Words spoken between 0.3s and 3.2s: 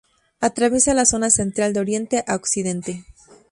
Atraviesa la Zona Central de oriente a occidente.